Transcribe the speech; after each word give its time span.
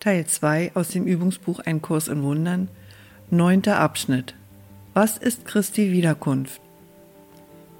Teil 0.00 0.24
2 0.24 0.70
aus 0.72 0.88
dem 0.88 1.04
Übungsbuch 1.04 1.60
Ein 1.60 1.82
Kurs 1.82 2.08
in 2.08 2.22
Wundern, 2.22 2.68
neunter 3.28 3.78
Abschnitt. 3.78 4.34
Was 4.94 5.18
ist 5.18 5.44
Christi 5.44 5.92
Wiederkunft? 5.92 6.62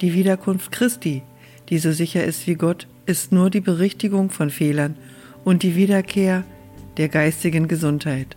Die 0.03 0.13
Wiederkunft 0.13 0.71
Christi, 0.71 1.23
die 1.71 1.79
so 1.79 1.93
sicher 1.93 2.23
ist 2.23 2.47
wie 2.47 2.57
Gott, 2.57 2.87
ist 3.07 3.33
nur 3.33 3.49
die 3.49 3.63
Berichtigung 3.63 4.29
von 4.29 4.51
Fehlern 4.51 4.97
und 5.45 5.63
die 5.63 5.77
Wiederkehr 5.77 6.45
der 6.99 7.09
geistigen 7.09 7.69
Gesundheit. 7.69 8.37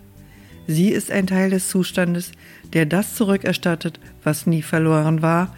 Sie 0.66 0.88
ist 0.88 1.12
ein 1.12 1.28
Teil 1.28 1.50
des 1.50 1.68
Zustandes, 1.68 2.32
der 2.72 2.86
das 2.86 3.16
zurückerstattet, 3.16 4.00
was 4.24 4.48
nie 4.48 4.62
verloren 4.62 5.22
war 5.22 5.54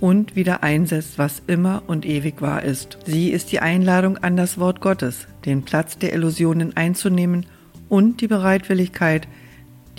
und 0.00 0.36
wieder 0.36 0.62
einsetzt, 0.62 1.16
was 1.16 1.40
immer 1.46 1.82
und 1.86 2.04
ewig 2.04 2.42
wahr 2.42 2.62
ist. 2.62 2.98
Sie 3.06 3.30
ist 3.30 3.52
die 3.52 3.60
Einladung 3.60 4.18
an 4.18 4.36
das 4.36 4.58
Wort 4.58 4.82
Gottes, 4.82 5.28
den 5.46 5.62
Platz 5.62 5.96
der 5.96 6.12
Illusionen 6.12 6.76
einzunehmen 6.76 7.46
und 7.88 8.20
die 8.20 8.28
Bereitwilligkeit, 8.28 9.28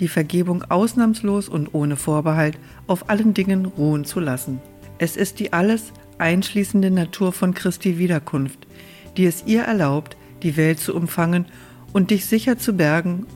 die 0.00 0.08
Vergebung 0.08 0.62
ausnahmslos 0.68 1.48
und 1.48 1.74
ohne 1.74 1.96
Vorbehalt 1.96 2.58
auf 2.86 3.08
allen 3.08 3.34
Dingen 3.34 3.66
ruhen 3.66 4.04
zu 4.04 4.20
lassen. 4.20 4.60
Es 4.98 5.16
ist 5.16 5.40
die 5.40 5.52
alles 5.52 5.92
einschließende 6.18 6.90
Natur 6.90 7.32
von 7.32 7.54
Christi 7.54 7.98
Wiederkunft, 7.98 8.66
die 9.16 9.26
es 9.26 9.44
ihr 9.46 9.62
erlaubt, 9.62 10.16
die 10.42 10.56
Welt 10.56 10.78
zu 10.78 10.94
umfangen 10.94 11.46
und 11.92 12.10
dich 12.10 12.26
sicher 12.26 12.58
zu 12.58 12.74
bergen 12.74 13.26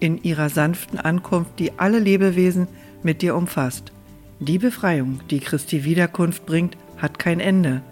in 0.00 0.22
ihrer 0.22 0.48
sanften 0.48 0.98
Ankunft, 0.98 1.58
die 1.58 1.78
alle 1.78 1.98
Lebewesen 1.98 2.68
mit 3.02 3.22
dir 3.22 3.34
umfasst. 3.34 3.92
Die 4.40 4.58
Befreiung, 4.58 5.20
die 5.30 5.40
Christi 5.40 5.84
Wiederkunft 5.84 6.44
bringt, 6.44 6.76
hat 6.98 7.18
kein 7.18 7.40
Ende, 7.40 7.82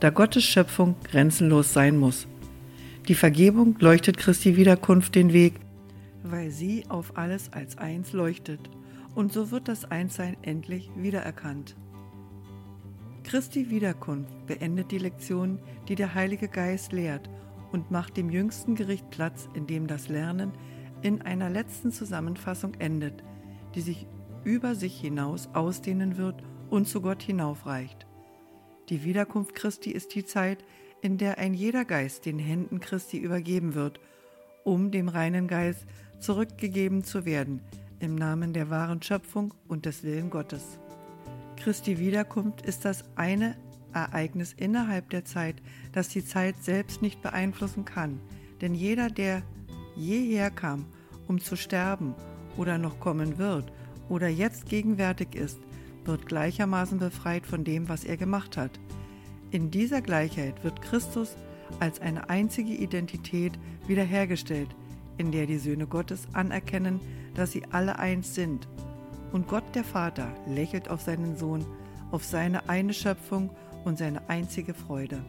da 0.00 0.10
Gottes 0.10 0.44
Schöpfung 0.44 0.96
grenzenlos 1.04 1.72
sein 1.72 1.98
muss. 1.98 2.26
Die 3.08 3.14
Vergebung 3.14 3.76
leuchtet 3.80 4.18
Christi 4.18 4.56
Wiederkunft 4.56 5.14
den 5.14 5.32
Weg, 5.32 5.54
weil 6.22 6.50
sie 6.50 6.84
auf 6.88 7.16
alles 7.16 7.52
als 7.52 7.78
eins 7.78 8.12
leuchtet, 8.12 8.70
und 9.14 9.32
so 9.32 9.50
wird 9.50 9.68
das 9.68 9.90
Einssein 9.90 10.36
endlich 10.42 10.90
wiedererkannt. 10.96 11.76
Christi 13.24 13.70
Wiederkunft 13.70 14.46
beendet 14.46 14.92
die 14.92 14.98
Lektion, 14.98 15.58
die 15.88 15.94
der 15.94 16.14
Heilige 16.14 16.48
Geist 16.48 16.92
lehrt, 16.92 17.28
und 17.72 17.90
macht 17.90 18.16
dem 18.16 18.30
jüngsten 18.30 18.74
Gericht 18.74 19.10
Platz, 19.10 19.48
in 19.54 19.66
dem 19.66 19.86
das 19.86 20.08
Lernen 20.08 20.52
in 21.02 21.22
einer 21.22 21.48
letzten 21.48 21.92
Zusammenfassung 21.92 22.74
endet, 22.74 23.22
die 23.74 23.80
sich 23.80 24.06
über 24.44 24.74
sich 24.74 25.00
hinaus 25.00 25.48
ausdehnen 25.54 26.16
wird 26.16 26.42
und 26.68 26.86
zu 26.86 27.00
Gott 27.00 27.22
hinaufreicht. 27.22 28.06
Die 28.88 29.04
Wiederkunft 29.04 29.54
Christi 29.54 29.90
ist 29.90 30.14
die 30.14 30.24
Zeit, 30.24 30.64
in 31.02 31.18
der 31.18 31.38
ein 31.38 31.54
jeder 31.54 31.84
Geist 31.84 32.26
den 32.26 32.38
Händen 32.38 32.80
Christi 32.80 33.18
übergeben 33.18 33.74
wird, 33.74 34.00
um 34.64 34.90
dem 34.90 35.08
reinen 35.08 35.48
Geist 35.48 35.84
zurückgegeben 36.18 37.04
zu 37.04 37.24
werden, 37.24 37.60
im 37.98 38.14
Namen 38.14 38.52
der 38.52 38.70
wahren 38.70 39.02
Schöpfung 39.02 39.54
und 39.68 39.86
des 39.86 40.02
Willen 40.02 40.30
Gottes. 40.30 40.78
Christi 41.56 41.98
Wiederkunft 41.98 42.62
ist 42.62 42.84
das 42.84 43.04
eine 43.16 43.56
Ereignis 43.92 44.54
innerhalb 44.56 45.10
der 45.10 45.24
Zeit, 45.24 45.56
das 45.92 46.08
die 46.08 46.24
Zeit 46.24 46.62
selbst 46.62 47.02
nicht 47.02 47.22
beeinflussen 47.22 47.84
kann, 47.84 48.20
denn 48.60 48.74
jeder, 48.74 49.08
der 49.08 49.42
jeher 49.96 50.50
kam, 50.50 50.86
um 51.26 51.40
zu 51.40 51.56
sterben 51.56 52.14
oder 52.56 52.78
noch 52.78 53.00
kommen 53.00 53.38
wird, 53.38 53.72
oder 54.08 54.28
jetzt 54.28 54.66
gegenwärtig 54.68 55.34
ist, 55.34 55.58
wird 56.04 56.26
gleichermaßen 56.26 56.98
befreit 56.98 57.46
von 57.46 57.64
dem, 57.64 57.88
was 57.88 58.04
er 58.04 58.16
gemacht 58.16 58.56
hat. 58.56 58.80
In 59.50 59.70
dieser 59.70 60.00
Gleichheit 60.00 60.62
wird 60.62 60.80
Christus 60.80 61.36
als 61.80 62.00
eine 62.00 62.28
einzige 62.28 62.72
Identität 62.72 63.58
wiederhergestellt, 63.86 64.68
in 65.18 65.32
der 65.32 65.46
die 65.46 65.58
Söhne 65.58 65.86
Gottes 65.86 66.28
anerkennen, 66.32 67.00
dass 67.34 67.52
sie 67.52 67.64
alle 67.70 67.98
eins 67.98 68.34
sind. 68.34 68.68
Und 69.32 69.48
Gott 69.48 69.64
der 69.74 69.84
Vater 69.84 70.28
lächelt 70.46 70.88
auf 70.88 71.00
seinen 71.00 71.36
Sohn, 71.36 71.64
auf 72.10 72.24
seine 72.24 72.68
eine 72.68 72.92
Schöpfung 72.92 73.50
und 73.84 73.98
seine 73.98 74.28
einzige 74.28 74.74
Freude. 74.74 75.24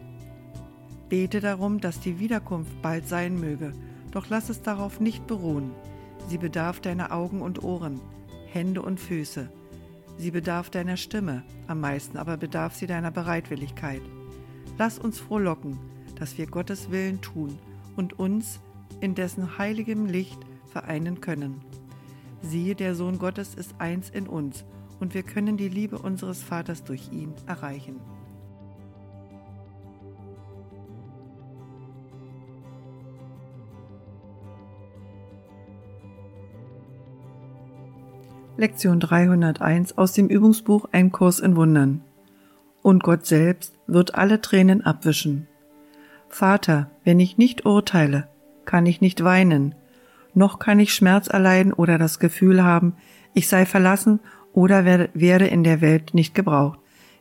Bete 1.10 1.40
darum, 1.40 1.80
dass 1.80 2.00
die 2.00 2.20
Wiederkunft 2.20 2.82
bald 2.82 3.08
sein 3.08 3.40
möge, 3.40 3.74
doch 4.12 4.30
lass 4.30 4.50
es 4.50 4.62
darauf 4.62 5.00
nicht 5.00 5.28
beruhen. 5.28 5.72
Sie 6.28 6.38
bedarf 6.38 6.80
deiner 6.80 7.12
Augen 7.12 7.42
und 7.42 7.64
Ohren, 7.64 8.00
Hände 8.48 8.82
und 8.82 9.00
Füße. 9.00 9.52
Sie 10.18 10.32
bedarf 10.32 10.70
deiner 10.70 10.98
Stimme, 10.98 11.44
am 11.68 11.82
meisten 11.82 12.18
aber 12.18 12.38
bedarf 12.38 12.76
sie 12.76 12.88
deiner 12.88 13.12
Bereitwilligkeit. 13.12 14.02
Lass 14.78 14.98
uns 15.00 15.20
frohlocken, 15.20 15.78
dass 16.16 16.38
wir 16.38 16.48
Gottes 16.48 16.92
Willen 16.92 17.22
tun 17.22 17.58
und 17.96 18.18
uns 18.20 18.60
in 19.00 19.16
dessen 19.16 19.58
heiligem 19.58 20.06
Licht 20.06 20.40
vereinen 20.72 21.22
können. 21.22 21.62
Siehe, 22.42 22.76
der 22.76 22.96
Sohn 22.96 23.20
Gottes 23.20 23.54
ist 23.56 23.76
eins 23.80 24.10
in 24.10 24.28
uns, 24.28 24.66
und 25.00 25.14
wir 25.16 25.24
können 25.24 25.58
die 25.58 25.70
Liebe 25.70 25.98
unseres 25.98 26.44
Vaters 26.44 26.84
durch 26.84 27.12
ihn 27.12 27.34
erreichen. 27.48 28.00
Lektion 38.58 39.00
301 39.00 39.98
aus 39.98 40.14
dem 40.14 40.28
Übungsbuch 40.28 40.86
Ein 40.92 41.12
Kurs 41.12 41.40
in 41.40 41.56
Wundern. 41.56 42.04
Und 42.82 43.04
Gott 43.04 43.26
selbst 43.26 43.76
wird 43.88 44.16
alle 44.16 44.42
Tränen 44.42 44.84
abwischen. 44.86 45.48
Vater, 46.30 46.90
wenn 47.04 47.20
ich 47.20 47.38
nicht 47.38 47.66
urteile, 47.66 48.28
kann 48.66 48.86
ich 48.86 49.02
nicht 49.02 49.24
weinen, 49.24 49.76
noch 50.34 50.60
kann 50.60 50.80
ich 50.80 50.94
Schmerz 50.94 51.28
erleiden 51.28 51.74
oder 51.74 51.98
das 51.98 52.20
Gefühl 52.20 52.64
haben, 52.64 52.96
ich 53.34 53.48
sei 53.48 53.66
verlassen 53.66 54.20
oder 54.54 54.86
werde 54.86 55.48
in 55.48 55.64
der 55.64 55.82
Welt 55.82 56.14
nicht 56.14 56.34
gebraucht. 56.34 56.80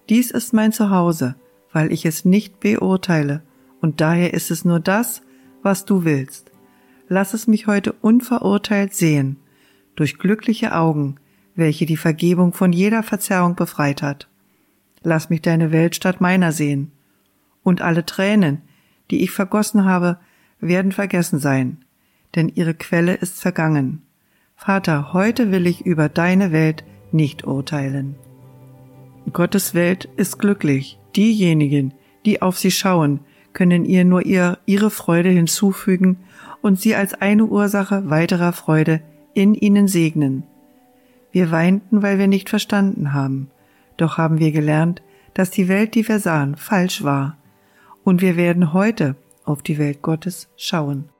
Dies 0.08 0.30
ist 0.30 0.52
mein 0.52 0.72
Zuhause, 0.72 1.34
weil 1.72 1.92
ich 1.92 2.06
es 2.06 2.24
nicht 2.24 2.60
beurteile, 2.60 3.42
und 3.80 4.00
daher 4.00 4.34
ist 4.34 4.50
es 4.50 4.64
nur 4.64 4.80
das, 4.80 5.22
was 5.62 5.84
du 5.84 6.04
willst. 6.04 6.50
Lass 7.08 7.34
es 7.34 7.46
mich 7.46 7.66
heute 7.66 7.92
unverurteilt 7.92 8.94
sehen, 8.94 9.38
durch 9.96 10.18
glückliche 10.18 10.74
Augen, 10.74 11.16
welche 11.54 11.86
die 11.86 11.96
Vergebung 11.96 12.52
von 12.52 12.72
jeder 12.72 13.02
Verzerrung 13.02 13.56
befreit 13.56 14.02
hat. 14.02 14.29
Lass 15.02 15.30
mich 15.30 15.42
deine 15.42 15.72
Welt 15.72 15.96
statt 15.96 16.20
meiner 16.20 16.52
sehen. 16.52 16.92
Und 17.62 17.80
alle 17.80 18.04
Tränen, 18.04 18.62
die 19.10 19.22
ich 19.22 19.30
vergossen 19.30 19.84
habe, 19.84 20.18
werden 20.60 20.92
vergessen 20.92 21.38
sein, 21.38 21.78
denn 22.34 22.48
ihre 22.48 22.74
Quelle 22.74 23.14
ist 23.14 23.40
vergangen. 23.40 24.02
Vater, 24.56 25.12
heute 25.12 25.50
will 25.50 25.66
ich 25.66 25.86
über 25.86 26.08
deine 26.08 26.52
Welt 26.52 26.84
nicht 27.12 27.46
urteilen. 27.46 28.14
Gottes 29.32 29.74
Welt 29.74 30.08
ist 30.16 30.38
glücklich. 30.38 30.98
Diejenigen, 31.16 31.94
die 32.24 32.42
auf 32.42 32.58
sie 32.58 32.70
schauen, 32.70 33.20
können 33.52 33.84
ihr 33.84 34.04
nur 34.04 34.24
ihr, 34.26 34.58
ihre 34.66 34.90
Freude 34.90 35.30
hinzufügen 35.30 36.18
und 36.62 36.80
sie 36.80 36.94
als 36.94 37.14
eine 37.14 37.46
Ursache 37.46 38.08
weiterer 38.10 38.52
Freude 38.52 39.00
in 39.34 39.54
ihnen 39.54 39.88
segnen. 39.88 40.44
Wir 41.32 41.50
weinten, 41.50 42.02
weil 42.02 42.18
wir 42.18 42.28
nicht 42.28 42.48
verstanden 42.48 43.12
haben. 43.12 43.50
Doch 44.00 44.16
haben 44.16 44.38
wir 44.38 44.50
gelernt, 44.50 45.02
dass 45.34 45.50
die 45.50 45.68
Welt, 45.68 45.94
die 45.94 46.08
wir 46.08 46.20
sahen, 46.20 46.56
falsch 46.56 47.04
war. 47.04 47.36
Und 48.02 48.22
wir 48.22 48.34
werden 48.38 48.72
heute 48.72 49.14
auf 49.44 49.60
die 49.60 49.76
Welt 49.76 50.00
Gottes 50.00 50.48
schauen. 50.56 51.10